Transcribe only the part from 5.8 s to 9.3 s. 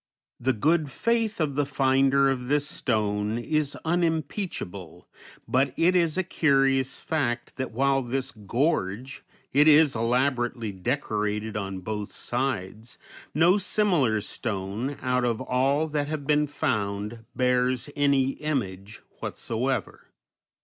is a curious fact that, while this gorget